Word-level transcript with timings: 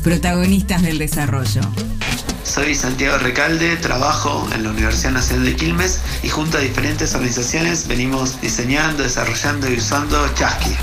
protagonistas 0.00 0.82
del 0.82 0.98
desarrollo. 0.98 1.60
Soy 2.44 2.74
Santiago 2.74 3.18
Recalde, 3.18 3.76
trabajo 3.76 4.48
en 4.54 4.64
la 4.64 4.70
Universidad 4.70 5.12
Nacional 5.12 5.44
de 5.44 5.56
Quilmes 5.56 6.00
y 6.22 6.28
junto 6.28 6.58
a 6.58 6.60
diferentes 6.60 7.14
organizaciones 7.14 7.86
venimos 7.86 8.40
diseñando, 8.40 9.02
desarrollando 9.02 9.70
y 9.70 9.76
usando 9.76 10.26
Chasqui. 10.34 10.74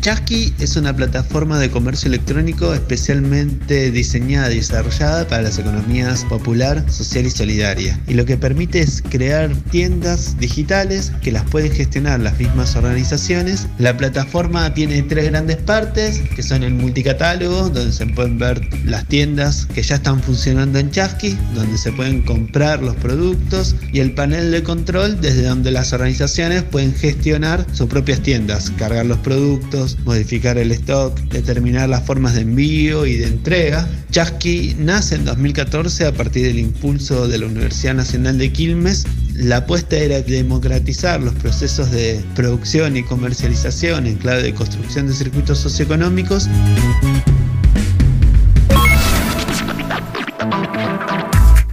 Chasqui 0.00 0.54
es 0.58 0.76
una 0.76 0.96
plataforma 0.96 1.58
de 1.58 1.70
comercio 1.70 2.08
electrónico 2.08 2.72
especialmente 2.72 3.90
diseñada 3.90 4.50
y 4.50 4.56
desarrollada 4.56 5.28
para 5.28 5.42
las 5.42 5.58
economías 5.58 6.24
popular, 6.24 6.90
social 6.90 7.26
y 7.26 7.30
solidaria. 7.30 8.00
Y 8.08 8.14
lo 8.14 8.24
que 8.24 8.38
permite 8.38 8.80
es 8.80 9.02
crear 9.02 9.54
tiendas 9.70 10.38
digitales 10.38 11.12
que 11.20 11.32
las 11.32 11.44
pueden 11.44 11.70
gestionar 11.70 12.18
las 12.20 12.38
mismas 12.38 12.76
organizaciones. 12.76 13.66
La 13.78 13.94
plataforma 13.94 14.72
tiene 14.72 15.02
tres 15.02 15.30
grandes 15.30 15.58
partes, 15.58 16.22
que 16.34 16.42
son 16.42 16.62
el 16.62 16.72
multicatálogo, 16.72 17.68
donde 17.68 17.92
se 17.92 18.06
pueden 18.06 18.38
ver 18.38 18.66
las 18.86 19.06
tiendas 19.06 19.66
que 19.66 19.82
ya 19.82 19.96
están 19.96 20.22
funcionando 20.22 20.78
en 20.78 20.90
Chasqui, 20.90 21.36
donde 21.54 21.76
se 21.76 21.92
pueden 21.92 22.22
comprar 22.22 22.82
los 22.82 22.96
productos, 22.96 23.76
y 23.92 24.00
el 24.00 24.14
panel 24.14 24.50
de 24.50 24.62
control, 24.62 25.20
desde 25.20 25.42
donde 25.42 25.70
las 25.70 25.92
organizaciones 25.92 26.62
pueden 26.62 26.94
gestionar 26.94 27.66
sus 27.74 27.86
propias 27.88 28.20
tiendas, 28.20 28.72
cargar 28.78 29.04
los 29.04 29.18
productos, 29.18 29.89
modificar 30.04 30.58
el 30.58 30.72
stock, 30.72 31.18
determinar 31.28 31.88
las 31.88 32.04
formas 32.04 32.34
de 32.34 32.42
envío 32.42 33.06
y 33.06 33.16
de 33.16 33.26
entrega. 33.26 33.88
Chasqui 34.10 34.76
nace 34.78 35.14
en 35.14 35.24
2014 35.24 36.06
a 36.06 36.12
partir 36.12 36.46
del 36.46 36.58
impulso 36.58 37.28
de 37.28 37.38
la 37.38 37.46
Universidad 37.46 37.94
Nacional 37.94 38.38
de 38.38 38.52
Quilmes. 38.52 39.06
La 39.34 39.58
apuesta 39.58 39.96
era 39.96 40.20
democratizar 40.20 41.20
los 41.20 41.34
procesos 41.34 41.90
de 41.90 42.20
producción 42.34 42.96
y 42.96 43.02
comercialización 43.02 44.06
en 44.06 44.16
clave 44.16 44.42
de 44.42 44.54
construcción 44.54 45.06
de 45.06 45.14
circuitos 45.14 45.58
socioeconómicos. 45.58 46.48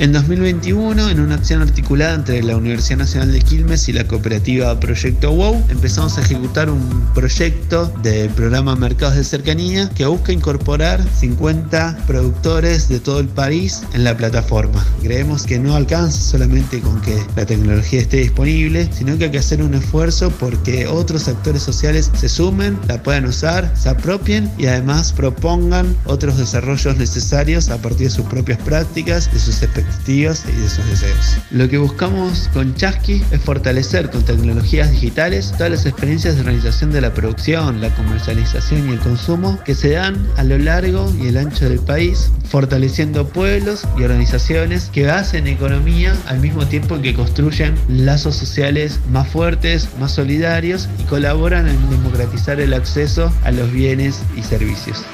En 0.00 0.12
2021, 0.12 1.10
en 1.10 1.20
una 1.20 1.34
acción 1.34 1.60
articulada 1.60 2.14
entre 2.14 2.42
la 2.42 2.56
Universidad 2.56 3.00
Nacional 3.00 3.32
de 3.32 3.42
Quilmes 3.42 3.86
y 3.86 3.92
la 3.92 4.08
cooperativa 4.08 4.80
Proyecto 4.80 5.30
WOW, 5.30 5.62
empezamos 5.68 6.16
a 6.16 6.22
ejecutar 6.22 6.70
un 6.70 7.06
proyecto 7.12 7.92
del 8.02 8.30
programa 8.30 8.74
Mercados 8.76 9.16
de 9.16 9.24
Cercanía 9.24 9.90
que 9.90 10.06
busca 10.06 10.32
incorporar 10.32 11.04
50 11.18 12.04
productores 12.06 12.88
de 12.88 12.98
todo 12.98 13.20
el 13.20 13.28
país 13.28 13.82
en 13.92 14.04
la 14.04 14.16
plataforma. 14.16 14.82
Creemos 15.02 15.42
que 15.42 15.58
no 15.58 15.76
alcanza 15.76 16.18
solamente 16.18 16.80
con 16.80 16.98
que 17.02 17.22
la 17.36 17.44
tecnología 17.44 18.00
esté 18.00 18.16
disponible, 18.16 18.88
sino 18.90 19.18
que 19.18 19.24
hay 19.24 19.30
que 19.32 19.38
hacer 19.38 19.62
un 19.62 19.74
esfuerzo 19.74 20.30
porque 20.30 20.86
otros 20.86 21.28
actores 21.28 21.62
sociales 21.62 22.10
se 22.18 22.30
sumen, 22.30 22.78
la 22.88 23.02
puedan 23.02 23.26
usar, 23.26 23.70
se 23.76 23.90
apropien 23.90 24.50
y 24.56 24.64
además 24.64 25.12
propongan 25.12 25.94
otros 26.06 26.38
desarrollos 26.38 26.96
necesarios 26.96 27.68
a 27.68 27.76
partir 27.76 28.08
de 28.08 28.14
sus 28.14 28.24
propias 28.24 28.56
prácticas, 28.60 29.30
de 29.30 29.38
sus 29.38 29.62
expectativas 29.62 29.89
y 30.08 30.22
de 30.22 30.68
sus 30.68 30.86
deseos. 30.86 31.38
Lo 31.50 31.68
que 31.68 31.78
buscamos 31.78 32.50
con 32.52 32.74
Chasqui 32.74 33.22
es 33.30 33.40
fortalecer 33.40 34.10
con 34.10 34.24
tecnologías 34.24 34.90
digitales 34.90 35.52
todas 35.52 35.70
las 35.70 35.86
experiencias 35.86 36.34
de 36.34 36.40
organización 36.40 36.90
de 36.90 37.00
la 37.00 37.14
producción, 37.14 37.80
la 37.80 37.94
comercialización 37.94 38.88
y 38.88 38.92
el 38.92 38.98
consumo 38.98 39.60
que 39.64 39.74
se 39.74 39.90
dan 39.90 40.16
a 40.36 40.44
lo 40.44 40.58
largo 40.58 41.12
y 41.20 41.28
el 41.28 41.36
ancho 41.36 41.68
del 41.68 41.78
país, 41.78 42.30
fortaleciendo 42.48 43.28
pueblos 43.28 43.86
y 43.96 44.02
organizaciones 44.02 44.90
que 44.92 45.08
hacen 45.10 45.46
economía 45.46 46.16
al 46.26 46.40
mismo 46.40 46.66
tiempo 46.66 47.00
que 47.00 47.14
construyen 47.14 47.74
lazos 47.88 48.36
sociales 48.36 48.98
más 49.10 49.28
fuertes, 49.28 49.88
más 49.98 50.12
solidarios 50.12 50.88
y 50.98 51.04
colaboran 51.04 51.68
en 51.68 51.90
democratizar 51.90 52.60
el 52.60 52.74
acceso 52.74 53.32
a 53.44 53.52
los 53.52 53.70
bienes 53.72 54.20
y 54.36 54.42
servicios. 54.42 55.04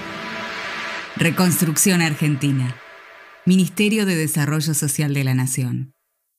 Reconstrucción 1.17 2.03
Argentina. 2.03 2.77
Ministerio 3.47 4.07
de 4.07 4.17
Desarrollo 4.17 4.75
Social 4.75 5.15
de 5.15 5.23
la 5.23 5.33
Nación. 5.33 5.96